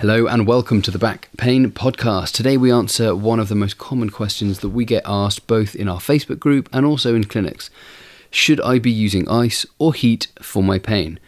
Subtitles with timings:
[0.00, 2.32] Hello and welcome to the Back Pain Podcast.
[2.32, 5.90] Today we answer one of the most common questions that we get asked both in
[5.90, 7.68] our Facebook group and also in clinics.
[8.30, 11.20] Should I be using ice or heat for my pain?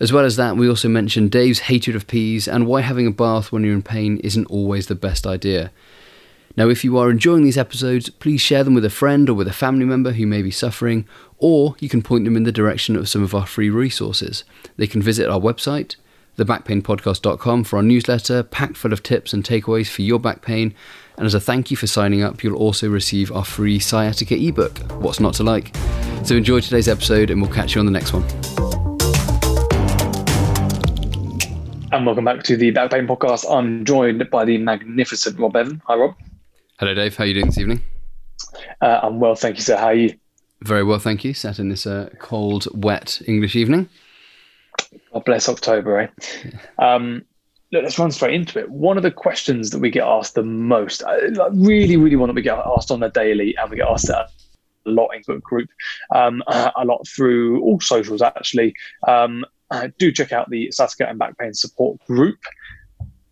[0.00, 3.10] As well as that, we also mention Dave's hatred of peas and why having a
[3.10, 5.70] bath when you're in pain isn't always the best idea.
[6.56, 9.48] Now, if you are enjoying these episodes, please share them with a friend or with
[9.48, 12.96] a family member who may be suffering, or you can point them in the direction
[12.96, 14.44] of some of our free resources.
[14.78, 15.96] They can visit our website,
[16.38, 20.72] thebackpainpodcast.com for our newsletter packed full of tips and takeaways for your back pain.
[21.16, 24.78] And as a thank you for signing up, you'll also receive our free sciatica ebook,
[25.02, 25.76] What's Not to Like.
[26.24, 28.22] So enjoy today's episode and we'll catch you on the next one.
[31.90, 33.50] And welcome back to the Back Pain Podcast.
[33.50, 35.82] I'm joined by the magnificent Rob Evan.
[35.86, 36.14] Hi, Rob.
[36.78, 37.16] Hello, Dave.
[37.16, 37.82] How are you doing this evening?
[38.80, 39.76] Uh, I'm well, thank you, sir.
[39.76, 40.14] How are you?
[40.62, 41.34] Very well, thank you.
[41.34, 43.88] Sat in this uh, cold, wet English evening.
[45.12, 46.08] God bless October, eh?
[46.78, 47.24] Um,
[47.72, 48.70] look, let's run straight into it.
[48.70, 52.28] One of the questions that we get asked the most, uh, like really, really one
[52.28, 54.28] that we get asked on the daily, and we get asked a
[54.84, 55.68] lot in the group,
[56.14, 58.74] um, a lot through all socials actually.
[59.06, 62.38] Um, uh, do check out the sciatica and back pain support group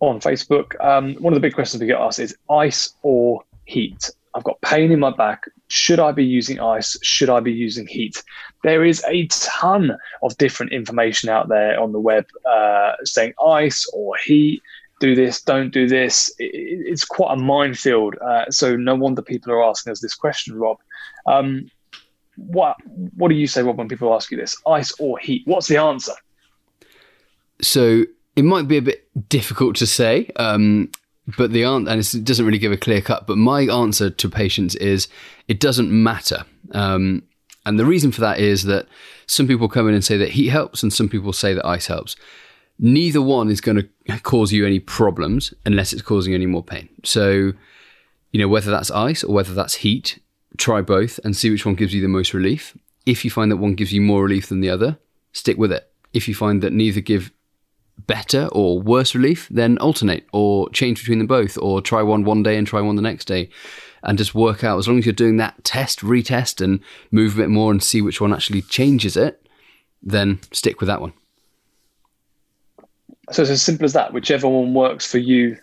[0.00, 0.78] on Facebook.
[0.84, 4.10] Um, one of the big questions we get asked is ice or heat.
[4.34, 5.44] I've got pain in my back.
[5.68, 6.96] Should I be using ice?
[7.02, 8.22] Should I be using heat?
[8.62, 13.86] There is a ton of different information out there on the web uh, saying ice
[13.92, 14.62] or heat.
[15.00, 16.32] Do this, don't do this.
[16.38, 18.16] It, it's quite a minefield.
[18.18, 20.78] Uh, so no wonder people are asking us this question, Rob.
[21.26, 21.70] Um,
[22.36, 22.76] what
[23.16, 24.56] What do you say, Rob, when people ask you this?
[24.66, 25.42] Ice or heat?
[25.46, 26.12] What's the answer?
[27.60, 28.04] So
[28.36, 30.30] it might be a bit difficult to say.
[30.36, 30.90] Um,
[31.36, 34.28] but the answer, and it doesn't really give a clear cut, but my answer to
[34.28, 35.08] patients is
[35.48, 36.44] it doesn't matter.
[36.72, 37.22] Um,
[37.64, 38.86] and the reason for that is that
[39.26, 41.88] some people come in and say that heat helps, and some people say that ice
[41.88, 42.14] helps.
[42.78, 46.88] Neither one is going to cause you any problems unless it's causing any more pain.
[47.04, 47.52] So,
[48.30, 50.20] you know, whether that's ice or whether that's heat,
[50.58, 52.76] try both and see which one gives you the most relief.
[53.04, 54.98] If you find that one gives you more relief than the other,
[55.32, 55.90] stick with it.
[56.12, 57.32] If you find that neither give
[58.06, 62.42] better or worse relief, then alternate or change between them both, or try one one
[62.42, 63.48] day and try one the next day,
[64.02, 64.78] and just work out.
[64.78, 66.80] As long as you're doing that test, retest, and
[67.10, 69.46] move a bit more and see which one actually changes it,
[70.02, 71.12] then stick with that one.
[73.32, 74.12] So it's as simple as that.
[74.12, 75.56] Whichever one works for you,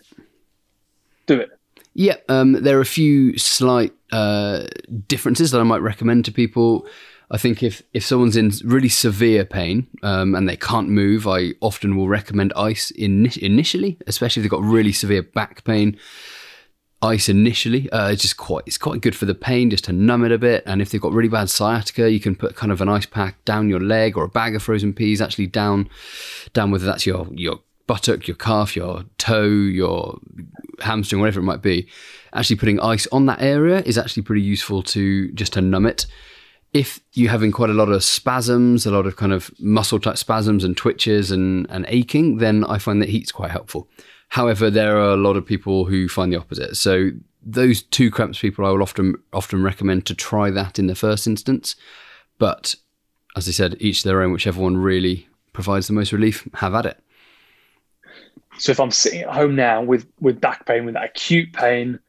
[1.26, 1.50] do it.
[1.94, 4.66] Yeah, um, there are a few slight uh,
[5.06, 6.86] differences that I might recommend to people.
[7.30, 11.52] I think if, if someone's in really severe pain um, and they can't move, I
[11.60, 15.98] often will recommend ice in, initially, especially if they've got really severe back pain.
[17.02, 20.24] Ice initially, uh, it's just quite it's quite good for the pain, just to numb
[20.24, 20.62] it a bit.
[20.64, 23.44] And if they've got really bad sciatica, you can put kind of an ice pack
[23.44, 25.90] down your leg or a bag of frozen peas, actually down
[26.54, 30.18] down whether that's your your buttock, your calf, your toe, your
[30.80, 31.86] hamstring, whatever it might be.
[32.32, 36.06] Actually, putting ice on that area is actually pretty useful to just to numb it
[36.74, 40.18] if you're having quite a lot of spasms, a lot of kind of muscle type
[40.18, 43.88] spasms and twitches and, and aching, then I find that heat's quite helpful.
[44.28, 46.76] However, there are a lot of people who find the opposite.
[46.76, 50.96] So those two cramps people, I will often often recommend to try that in the
[50.96, 51.76] first instance.
[52.38, 52.74] But
[53.36, 54.32] as I said, each their own.
[54.32, 57.00] Whichever one really provides the most relief, have at it.
[58.58, 62.00] So if I'm sitting at home now with with back pain, with that acute pain,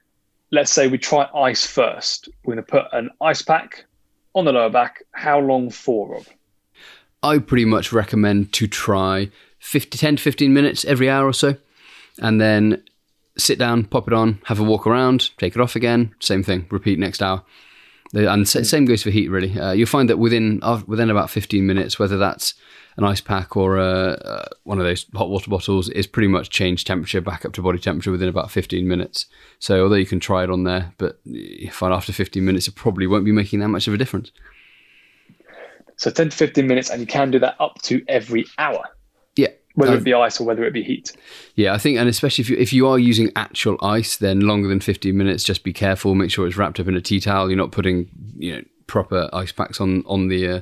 [0.52, 2.30] let's say we try ice first.
[2.44, 3.86] We're going to put an ice pack
[4.35, 5.03] on the lower back.
[5.12, 6.25] How long for, Rob?
[7.23, 11.56] I pretty much recommend to try 50, 10 to 15 minutes every hour or so.
[12.19, 12.84] And then
[13.38, 16.14] sit down, pop it on, have a walk around, take it off again.
[16.20, 17.43] Same thing, repeat next hour.
[18.13, 19.59] And same goes for heat, really.
[19.59, 22.53] Uh, you'll find that within within about 15 minutes, whether that's
[22.97, 23.75] an ice pack or
[24.63, 27.79] one of those hot water bottles, is pretty much changed temperature back up to body
[27.79, 29.25] temperature within about 15 minutes.
[29.59, 32.75] So although you can try it on there, but you find after 15 minutes, it
[32.75, 34.31] probably won't be making that much of a difference.
[35.97, 38.84] So 10 to 15 minutes, and you can do that up to every hour.
[39.75, 41.11] Whether it be ice or whether it be heat.
[41.55, 44.67] Yeah, I think, and especially if you if you are using actual ice, then longer
[44.67, 45.43] than fifteen minutes.
[45.43, 46.16] Just be careful.
[46.16, 47.49] Make sure it's wrapped up in a tea towel.
[47.49, 50.61] You're not putting you know proper ice packs on on the uh,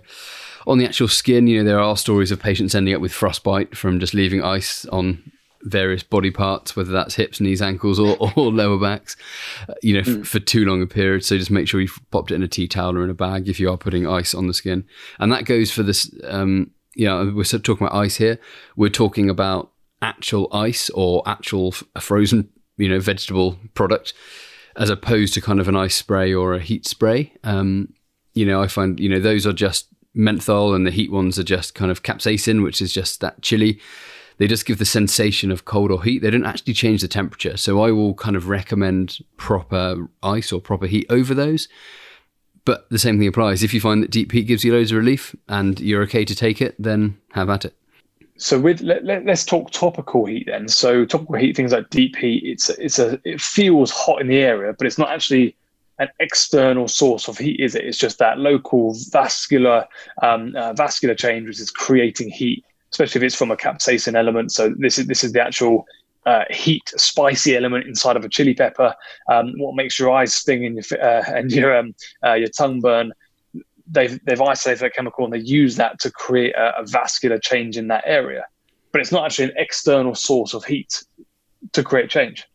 [0.67, 1.47] on the actual skin.
[1.47, 4.85] You know, there are stories of patients ending up with frostbite from just leaving ice
[4.85, 5.31] on
[5.63, 9.15] various body parts, whether that's hips, knees, ankles, or, or lower backs,
[9.67, 10.25] uh, you know, f- mm.
[10.25, 11.23] for too long a period.
[11.23, 13.47] So just make sure you've popped it in a tea towel or in a bag
[13.47, 14.85] if you are putting ice on the skin.
[15.19, 18.39] And that goes for this, um, you know, we're talking about ice here.
[18.75, 24.13] We're talking about actual ice or actual frozen, you know, vegetable product
[24.75, 27.33] as opposed to kind of an ice spray or a heat spray.
[27.43, 27.93] Um,
[28.33, 31.43] you know, I find, you know, those are just menthol and the heat ones are
[31.43, 33.79] just kind of capsaicin, which is just that chili.
[34.37, 36.21] They just give the sensation of cold or heat.
[36.21, 37.55] They don't actually change the temperature.
[37.55, 41.67] So I will kind of recommend proper ice or proper heat over those.
[42.65, 43.63] But the same thing applies.
[43.63, 46.35] If you find that deep heat gives you loads of relief and you're okay to
[46.35, 47.75] take it, then have at it.
[48.37, 50.67] So with let, let, us talk topical heat then.
[50.67, 54.39] So topical heat, things like deep heat, it's it's a it feels hot in the
[54.39, 55.55] area, but it's not actually
[55.99, 57.85] an external source of heat, is it?
[57.85, 59.85] It's just that local vascular
[60.21, 64.51] um, uh, vascular change which is creating heat, especially if it's from a capsaicin element.
[64.51, 65.85] So this is this is the actual
[66.25, 68.93] uh, heat, spicy element inside of a chili pepper.
[69.31, 72.79] Um, what makes your eyes sting and your uh, and your um, uh, your tongue
[72.79, 73.13] burn?
[73.87, 77.77] They've they've isolated that chemical and they use that to create a, a vascular change
[77.77, 78.45] in that area.
[78.91, 81.03] But it's not actually an external source of heat
[81.71, 82.47] to create change.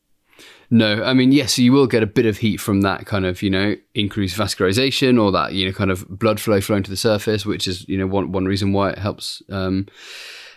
[0.71, 3.43] No, I mean, yes, you will get a bit of heat from that kind of,
[3.43, 6.97] you know, increased vascularization or that, you know, kind of blood flow flowing to the
[6.97, 9.87] surface, which is, you know, one, one reason why it helps, um,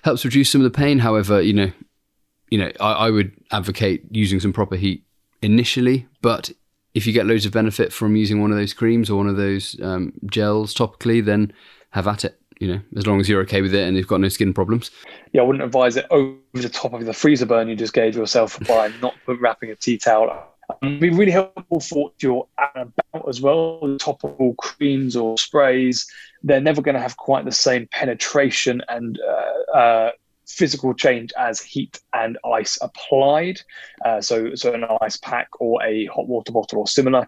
[0.03, 0.99] helps reduce some of the pain.
[0.99, 1.71] However, you know,
[2.51, 5.03] you know, I, I would advocate using some proper heat
[5.41, 6.51] initially, but
[6.93, 9.37] if you get loads of benefit from using one of those creams or one of
[9.37, 11.51] those um, gels topically, then
[11.91, 14.21] have at it you know, as long as you're okay with it and you've got
[14.21, 14.91] no skin problems.
[15.33, 18.15] Yeah, I wouldn't advise it over the top of the freezer burn you just gave
[18.15, 20.29] yourself by not wrapping a tea towel.
[20.69, 23.97] Um, it'd be really helpful for your about as well.
[23.99, 26.05] Topical creams or sprays,
[26.43, 30.11] they're never going to have quite the same penetration and uh, uh,
[30.51, 33.61] physical change as heat and ice applied.
[34.05, 37.27] Uh, so, so an ice pack or a hot water bottle or similar.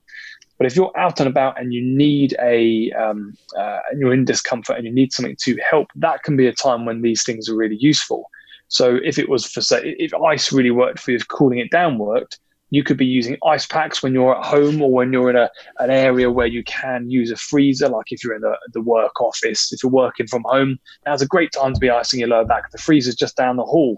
[0.57, 4.25] But if you're out and about and you need a, um, uh, and you're in
[4.25, 7.49] discomfort and you need something to help, that can be a time when these things
[7.49, 8.29] are really useful.
[8.67, 11.71] So if it was for say, if ice really worked for you, if cooling it
[11.71, 12.39] down worked,
[12.73, 15.47] you could be using ice packs when you're at home or when you're in a,
[15.77, 19.21] an area where you can use a freezer, like if you're in the, the work
[19.21, 22.45] office, if you're working from home, now's a great time to be icing your lower
[22.45, 22.71] back.
[22.71, 23.97] The freezer's just down the hall.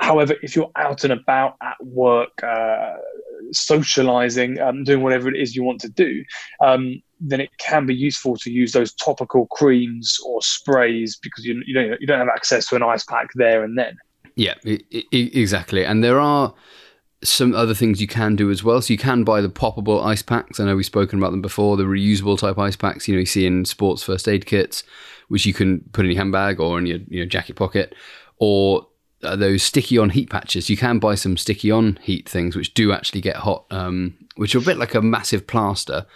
[0.00, 2.94] However, if you're out and about at work, uh,
[3.52, 6.24] socializing, um, doing whatever it is you want to do,
[6.62, 11.62] um, then it can be useful to use those topical creams or sprays because you,
[11.66, 13.94] you don't you don't have access to an ice pack there and then.
[14.36, 14.54] Yeah,
[15.10, 15.84] exactly.
[15.84, 16.54] And there are
[17.22, 18.80] some other things you can do as well.
[18.80, 20.60] So you can buy the poppable ice packs.
[20.60, 21.76] I know we've spoken about them before.
[21.76, 23.08] The reusable type ice packs.
[23.08, 24.84] You know, you see in sports first aid kits,
[25.28, 27.94] which you can put in your handbag or in your, your jacket pocket,
[28.38, 28.86] or
[29.22, 30.70] uh, those sticky on heat patches.
[30.70, 34.54] You can buy some sticky on heat things which do actually get hot, um, which
[34.54, 36.06] are a bit like a massive plaster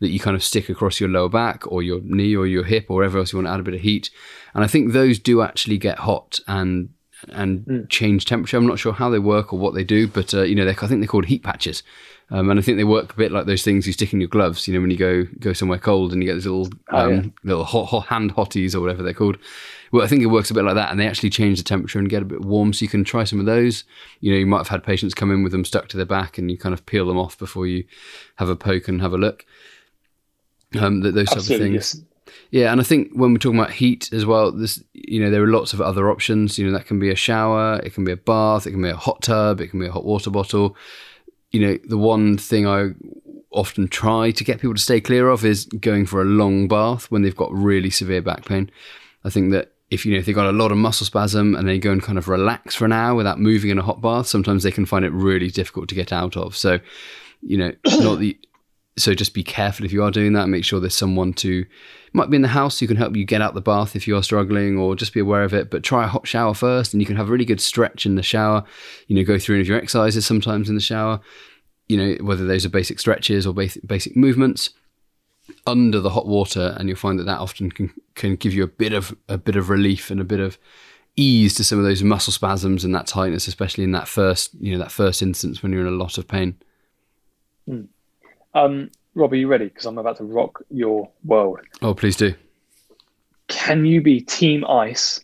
[0.00, 2.86] that you kind of stick across your lower back or your knee or your hip
[2.88, 4.10] or wherever else you want to add a bit of heat.
[4.54, 6.90] And I think those do actually get hot and
[7.28, 7.88] and mm.
[7.88, 8.56] change temperature.
[8.56, 10.72] I'm not sure how they work or what they do, but uh, you know, I
[10.72, 11.82] think they're called heat patches.
[12.32, 14.28] Um, and I think they work a bit like those things you stick in your
[14.28, 14.68] gloves.
[14.68, 17.14] You know, when you go go somewhere cold and you get those little oh, um,
[17.14, 17.30] yeah.
[17.42, 19.36] little hot, hot hand hotties or whatever they're called.
[19.92, 21.98] Well, I think it works a bit like that, and they actually change the temperature
[21.98, 22.72] and get a bit warm.
[22.72, 23.82] So you can try some of those.
[24.20, 26.38] You know, you might have had patients come in with them stuck to their back,
[26.38, 27.84] and you kind of peel them off before you
[28.36, 29.44] have a poke and have a look.
[30.78, 32.00] Um, those type of things.
[32.50, 35.42] Yeah, and I think when we're talking about heat as well, this you know there
[35.42, 36.58] are lots of other options.
[36.58, 38.88] You know that can be a shower, it can be a bath, it can be
[38.88, 40.76] a hot tub, it can be a hot water bottle.
[41.50, 42.90] You know the one thing I
[43.50, 47.10] often try to get people to stay clear of is going for a long bath
[47.10, 48.70] when they've got really severe back pain.
[49.24, 51.68] I think that if you know if they've got a lot of muscle spasm and
[51.68, 54.26] they go and kind of relax for an hour without moving in a hot bath,
[54.26, 56.56] sometimes they can find it really difficult to get out of.
[56.56, 56.78] So,
[57.42, 58.38] you know, not the
[59.00, 60.48] so just be careful if you are doing that.
[60.48, 61.64] Make sure there's someone to
[62.12, 64.16] might be in the house who can help you get out the bath if you
[64.16, 65.70] are struggling, or just be aware of it.
[65.70, 68.16] But try a hot shower first, and you can have a really good stretch in
[68.16, 68.64] the shower.
[69.06, 71.20] You know, go through any of your exercises sometimes in the shower.
[71.88, 74.70] You know, whether those are basic stretches or basic basic movements
[75.66, 78.68] under the hot water, and you'll find that that often can can give you a
[78.68, 80.58] bit of a bit of relief and a bit of
[81.16, 84.72] ease to some of those muscle spasms and that tightness, especially in that first you
[84.72, 86.56] know that first instance when you're in a lot of pain.
[87.68, 87.88] Mm.
[88.54, 89.66] Um, Rob, are you ready?
[89.66, 91.60] Because I'm about to rock your world.
[91.82, 92.34] Oh, please do.
[93.48, 95.20] Can you be Team Ice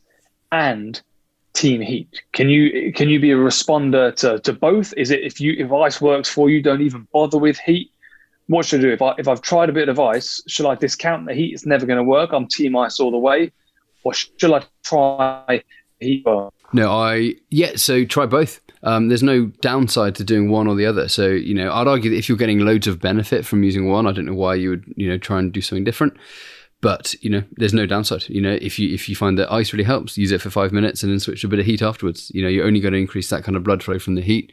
[0.51, 1.01] and
[1.53, 2.23] Team Heat?
[2.33, 4.93] Can you can you be a responder to, to both?
[4.97, 7.93] Is it if you if ice works for you, don't even bother with heat?
[8.49, 10.43] What should I do if I if I've tried a bit of ice?
[10.49, 11.53] Should I discount the heat?
[11.55, 12.31] It's never going to work.
[12.33, 13.53] I'm Team Ice all the way,
[14.03, 15.63] or should I try
[16.01, 16.25] heat?
[16.73, 17.73] No, I yeah.
[17.77, 18.61] So try both.
[18.83, 21.09] Um, there's no downside to doing one or the other.
[21.09, 24.07] So you know, I'd argue that if you're getting loads of benefit from using one,
[24.07, 26.17] I don't know why you would you know try and do something different.
[26.83, 28.29] But you know, there's no downside.
[28.29, 30.73] You know, if you if you find that ice really helps, use it for five
[30.73, 32.31] minutes and then switch to a bit of heat afterwards.
[32.35, 34.53] You know, you're only going to increase that kind of blood flow from the heat.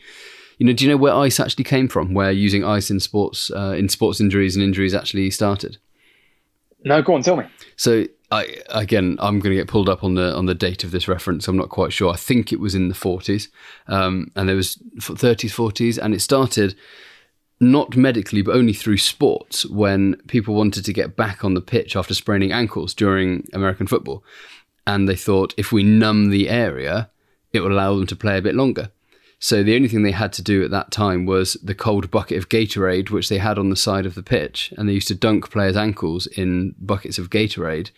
[0.58, 2.14] You know, do you know where ice actually came from?
[2.14, 5.78] Where using ice in sports uh, in sports injuries and injuries actually started?
[6.86, 7.46] No, go on, tell me.
[7.76, 10.90] So I, again, I'm going to get pulled up on the on the date of
[10.90, 11.48] this reference.
[11.48, 12.12] I'm not quite sure.
[12.12, 13.50] I think it was in the 40s,
[13.88, 16.76] um, and there was 30s, 40s, and it started
[17.60, 21.96] not medically, but only through sports when people wanted to get back on the pitch
[21.96, 24.24] after spraining ankles during American football,
[24.88, 27.12] and they thought if we numb the area,
[27.52, 28.90] it would allow them to play a bit longer.
[29.44, 32.38] So the only thing they had to do at that time was the cold bucket
[32.38, 35.16] of Gatorade, which they had on the side of the pitch, and they used to
[35.16, 37.92] dunk players' ankles in buckets of Gatorade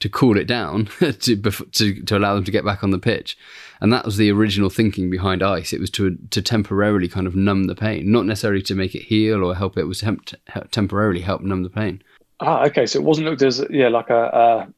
[0.00, 3.38] to cool it down to, to to allow them to get back on the pitch.
[3.80, 5.72] And that was the original thinking behind ice.
[5.72, 9.04] It was to to temporarily kind of numb the pain, not necessarily to make it
[9.04, 9.80] heal or help it.
[9.80, 10.34] it was temp-
[10.70, 12.02] temporarily help numb the pain.
[12.40, 12.84] Ah, okay.
[12.84, 14.68] So it wasn't looked as yeah like a,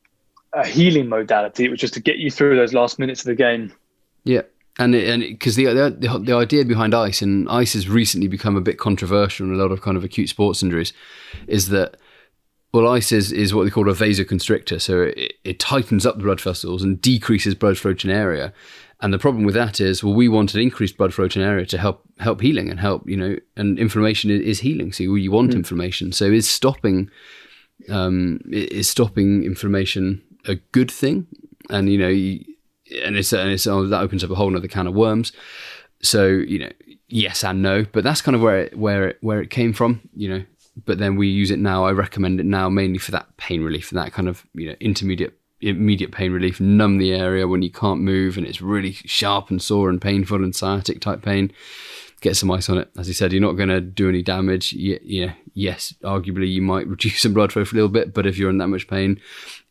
[0.54, 1.64] a a healing modality.
[1.64, 3.72] It was just to get you through those last minutes of the game.
[4.22, 4.42] Yeah,
[4.78, 8.60] and and because the, the the idea behind ice and ice has recently become a
[8.60, 10.92] bit controversial in a lot of kind of acute sports injuries,
[11.46, 11.96] is that
[12.72, 16.24] well, ice is, is what they call a vasoconstrictor, so it, it tightens up the
[16.24, 18.52] blood vessels and decreases blood flow to an area.
[19.00, 21.46] And the problem with that is, well, we want an increased blood flow to an
[21.46, 24.92] area to help help healing and help you know, and inflammation is, is healing.
[24.92, 25.56] So you want mm.
[25.56, 26.12] inflammation.
[26.12, 27.10] So is stopping
[27.90, 31.26] um, is stopping inflammation a good thing?
[31.68, 32.44] And you know,
[33.02, 35.32] and it's and it's oh, that opens up a whole other can of worms.
[36.02, 36.72] So you know,
[37.08, 40.08] yes and no, but that's kind of where it, where it, where it came from.
[40.14, 40.44] You know,
[40.84, 41.84] but then we use it now.
[41.84, 44.76] I recommend it now mainly for that pain relief, for that kind of you know
[44.80, 49.48] intermediate immediate pain relief, numb the area when you can't move and it's really sharp
[49.48, 51.52] and sore and painful and sciatic type pain.
[52.20, 52.90] Get some ice on it.
[52.96, 54.72] As I said, you're not going to do any damage.
[54.72, 58.12] You, you know, yes, arguably you might reduce some blood flow for a little bit,
[58.12, 59.20] but if you're in that much pain,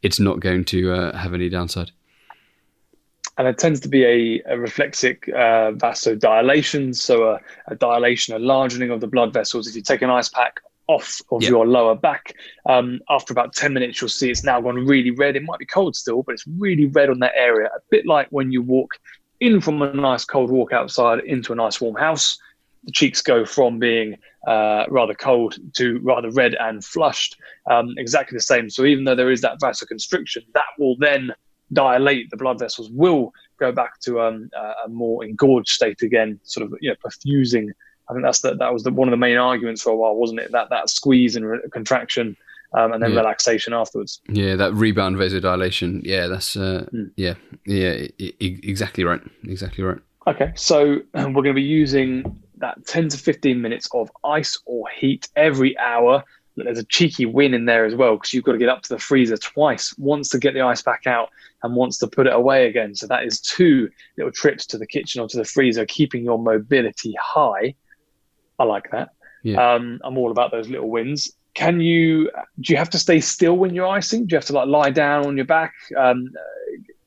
[0.01, 1.91] it's not going to uh, have any downside
[3.37, 8.39] and it tends to be a, a reflexic uh, vasodilation, so a, a, dilation, a
[8.39, 9.67] largening of the blood vessels.
[9.67, 11.49] If you take an ice pack off of yep.
[11.49, 12.35] your lower back,
[12.65, 15.35] um, after about 10 minutes, you'll see it's now gone really red.
[15.35, 18.27] It might be cold still, but it's really red on that area, a bit like
[18.31, 18.91] when you walk
[19.39, 22.37] in from a nice cold walk outside into a nice warm house.
[22.83, 27.37] The cheeks go from being uh, rather cold to rather red and flushed,
[27.69, 28.69] um, exactly the same.
[28.69, 31.31] So even though there is that vasoconstriction, that will then
[31.73, 34.49] dilate, the blood vessels will go back to um,
[34.85, 37.69] a more engorged state again, sort of you know, perfusing.
[38.09, 40.15] I think that's the, that was the, one of the main arguments for a while,
[40.15, 40.51] wasn't it?
[40.51, 42.35] That that squeeze and re- contraction,
[42.73, 43.17] um, and then yeah.
[43.17, 44.21] relaxation afterwards.
[44.27, 46.01] Yeah, that rebound vasodilation.
[46.03, 47.11] Yeah, that's uh, mm.
[47.15, 47.35] yeah,
[47.65, 49.99] yeah, I- I- exactly right, exactly right.
[50.27, 54.87] Okay, so we're going to be using that 10 to 15 minutes of ice or
[54.89, 56.23] heat every hour
[56.57, 58.89] there's a cheeky win in there as well because you've got to get up to
[58.89, 61.29] the freezer twice once to get the ice back out
[61.63, 62.95] and once to put it away again.
[62.95, 66.39] So that is two little trips to the kitchen or to the freezer keeping your
[66.39, 67.75] mobility high.
[68.59, 69.09] I like that.
[69.43, 69.73] Yeah.
[69.73, 71.31] um, i'm all about those little wins.
[71.53, 72.29] Can you
[72.61, 74.25] do you have to stay still when you're icing?
[74.25, 75.73] Do you have to like lie down on your back?
[75.97, 76.29] Um,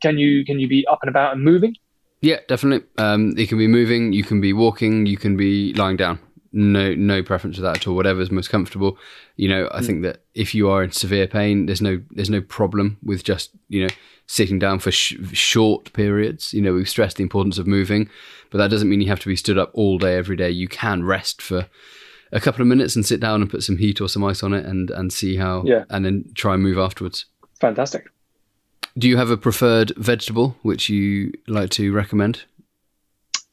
[0.03, 1.77] can you can you be up and about and moving?
[2.21, 2.87] Yeah definitely.
[2.99, 6.19] Um, it can be moving you can be walking you can be lying down
[6.55, 7.97] no no preference for that at all.
[7.97, 8.97] Whatever's most comfortable.
[9.37, 9.87] You know, I mm.
[9.87, 13.51] think that if you are in severe pain, there's no there's no problem with just
[13.69, 13.93] you know
[14.27, 16.55] sitting down for sh- short periods.
[16.55, 18.09] You know, we've stressed the importance of moving,
[18.51, 20.51] but that doesn't mean you have to be stood up all day every day.
[20.51, 21.67] You can rest for
[22.33, 24.55] a couple of minutes and sit down and put some heat or some ice on
[24.55, 25.85] it and and see how yeah.
[25.91, 27.27] and then try and move afterwards.
[27.61, 28.09] Fantastic.
[28.97, 32.45] Do you have a preferred vegetable which you like to recommend?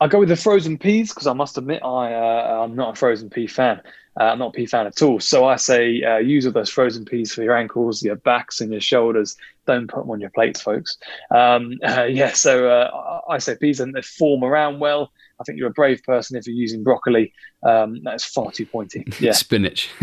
[0.02, 3.00] I go with the frozen peas because I must admit I uh, I'm not a
[3.00, 3.82] frozen pea fan.
[4.20, 5.20] Uh, I'm not a pea fan at all.
[5.20, 8.72] So I say uh, use all those frozen peas for your ankles, your backs, and
[8.72, 9.38] your shoulders.
[9.68, 10.98] Don't put them on your plates, folks.
[11.30, 15.12] Um, yeah, so uh, I say peas and they form around well.
[15.42, 17.34] I think you're a brave person if you're using broccoli.
[17.64, 19.06] Um, that's far too pointy.
[19.20, 19.34] Yeah.
[19.34, 19.90] spinach,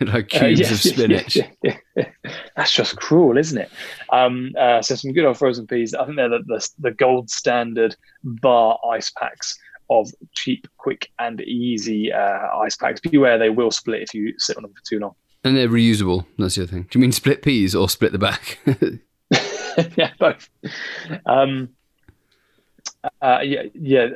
[0.00, 1.38] like uh, cubes yeah, of spinach.
[1.62, 1.76] Yeah,
[2.56, 3.70] that's just cruel, isn't it?
[4.10, 5.94] Um, uh, so some good old frozen peas.
[5.94, 9.56] I think they're the, the, the gold standard bar ice packs
[9.90, 13.00] of cheap, quick, and easy uh, ice packs.
[13.00, 15.14] Beware, they will split if you sit on them for too long.
[15.44, 16.26] And they're reusable.
[16.38, 16.88] That's the other thing.
[16.90, 18.58] Do you mean split peas or split the back?
[19.96, 20.48] yeah, both.
[21.24, 21.68] Um,
[23.22, 24.08] uh, yeah, yeah.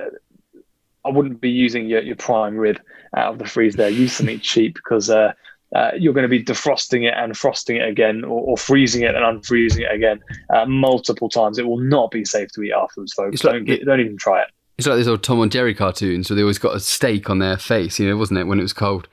[1.05, 2.81] I wouldn't be using your, your prime rib
[3.17, 3.91] out of the freezer there.
[3.91, 5.33] Use something cheap because uh,
[5.75, 9.15] uh, you're going to be defrosting it and frosting it again, or, or freezing it
[9.15, 10.21] and unfreezing it again
[10.55, 11.59] uh, multiple times.
[11.59, 13.45] It will not be safe to eat afterwards, folks.
[13.45, 14.49] Like- don't get, don't even try it.
[14.79, 17.39] It's like those old Tom and Jerry cartoons where they always got a steak on
[17.39, 19.09] their face, you know, wasn't it, when it was cold?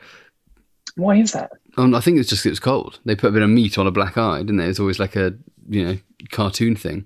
[0.96, 1.52] Why is that?
[1.76, 3.00] Um, I think it's just it was cold.
[3.04, 4.66] They put a bit of meat on a black eye, didn't they?
[4.66, 5.34] It's always like a,
[5.68, 5.98] you know,
[6.32, 7.06] cartoon thing.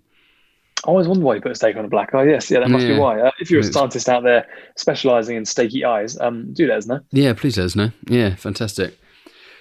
[0.86, 2.24] I always wonder why you put a steak on a black eye.
[2.26, 2.94] Yes, yeah, that must Yeah.
[2.94, 3.20] be why.
[3.22, 4.48] Uh, if you're a scientist out there
[4.78, 7.00] specialising in steaky eyes, um, do let us know.
[7.12, 7.92] Yeah, please let us know.
[8.08, 8.98] Yeah, fantastic.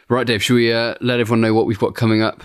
[0.09, 2.43] Right, Dave, should we uh, let everyone know what we've got coming up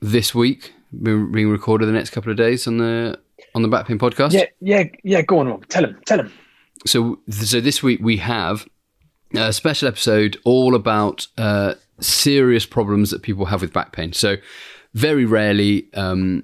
[0.00, 0.72] this week,
[1.02, 3.18] being being recorded the next couple of days on the
[3.54, 4.32] on the Back Pain podcast?
[4.32, 5.22] Yeah, yeah, yeah.
[5.22, 5.66] Go on, Rob.
[5.68, 6.00] Tell him.
[6.06, 6.32] Tell him.
[6.86, 8.66] so so this week we have
[9.36, 14.12] a special episode all about uh, serious problems that people have with back pain.
[14.12, 14.36] So
[14.94, 16.42] very rarely, um,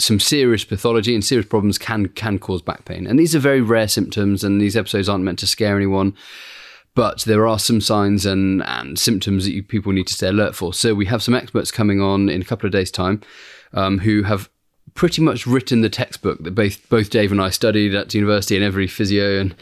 [0.00, 3.60] some serious pathology and serious problems can can cause back pain, and these are very
[3.60, 4.42] rare symptoms.
[4.42, 6.14] And these episodes aren't meant to scare anyone.
[6.94, 10.56] But there are some signs and, and symptoms that you, people need to stay alert
[10.56, 10.74] for.
[10.74, 13.22] So we have some experts coming on in a couple of days' time
[13.72, 14.50] um, who have
[14.94, 18.64] pretty much written the textbook that both both Dave and I studied at university, and
[18.64, 19.54] every physio and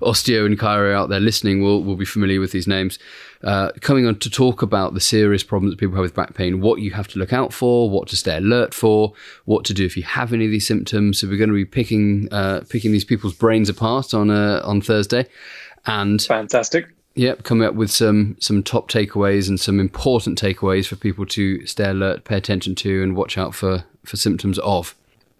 [0.00, 2.98] osteo and chiro out there listening will will be familiar with these names.
[3.44, 6.60] Uh, coming on to talk about the serious problems that people have with back pain,
[6.60, 9.12] what you have to look out for, what to stay alert for,
[9.44, 11.20] what to do if you have any of these symptoms.
[11.20, 14.80] So we're going to be picking uh, picking these people's brains apart on uh, on
[14.80, 15.26] Thursday,
[15.86, 16.88] and Fantastic.
[17.14, 21.64] Yep, coming up with some some top takeaways and some important takeaways for people to
[21.66, 24.94] stay alert, pay attention to, and watch out for for symptoms of.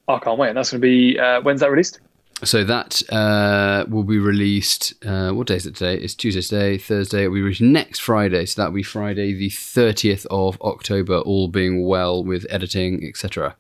[0.09, 0.49] I can't wait.
[0.49, 2.00] And that's going to be uh, when's that released?
[2.45, 4.93] So that uh, will be released.
[5.05, 5.97] Uh, what day is it today?
[5.97, 6.76] It's Tuesday today.
[6.76, 7.25] Thursday.
[7.25, 8.45] It will be released next Friday.
[8.45, 11.19] So that will be Friday, the thirtieth of October.
[11.21, 13.57] All being well with editing, etc.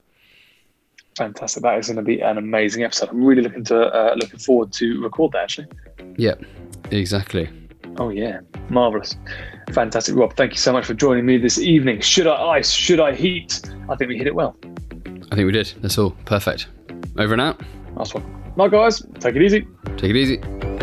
[1.16, 1.62] Fantastic.
[1.62, 3.08] That is going to be an amazing episode.
[3.08, 5.44] I'm really looking to uh, looking forward to record that.
[5.44, 5.68] Actually.
[6.18, 6.44] Yep,
[6.90, 7.48] exactly.
[7.98, 9.16] Oh yeah, marvelous,
[9.72, 10.36] fantastic, Rob.
[10.36, 12.02] Thank you so much for joining me this evening.
[12.02, 12.70] Should I ice?
[12.70, 13.62] Should I heat?
[13.88, 14.54] I think we hit it well.
[15.32, 15.72] I think we did.
[15.80, 16.10] That's all.
[16.26, 16.68] Perfect.
[17.16, 17.58] Over and out.
[17.96, 18.45] Nice one.
[18.56, 19.68] Right, guys, take it easy.
[19.98, 20.75] Take it easy.